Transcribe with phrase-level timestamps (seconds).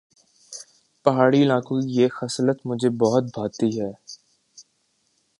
[1.05, 3.91] پہاڑی علاقوں کی یہ خصلت مجھے بہت بھاتی ہے